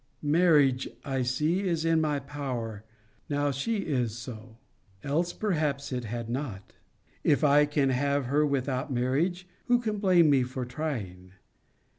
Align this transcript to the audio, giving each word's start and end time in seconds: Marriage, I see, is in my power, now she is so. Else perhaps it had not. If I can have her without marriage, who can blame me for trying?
Marriage, 0.23 0.89
I 1.05 1.21
see, 1.21 1.59
is 1.67 1.85
in 1.85 2.01
my 2.01 2.17
power, 2.17 2.83
now 3.29 3.51
she 3.51 3.81
is 3.85 4.17
so. 4.17 4.57
Else 5.03 5.31
perhaps 5.31 5.91
it 5.91 6.05
had 6.05 6.27
not. 6.27 6.73
If 7.23 7.43
I 7.43 7.67
can 7.67 7.89
have 7.91 8.25
her 8.25 8.43
without 8.43 8.91
marriage, 8.91 9.47
who 9.65 9.77
can 9.79 9.99
blame 9.99 10.31
me 10.31 10.41
for 10.41 10.65
trying? 10.65 11.33